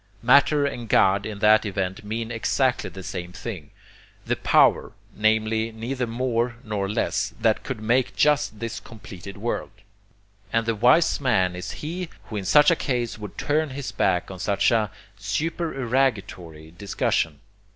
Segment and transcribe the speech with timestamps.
[0.23, 3.69] Matter and God in that event mean exactly the same thing
[4.25, 9.69] the power, namely, neither more nor less, that could make just this completed world
[10.51, 14.31] and the wise man is he who in such a case would turn his back
[14.31, 17.39] on such a supererogatory discussion.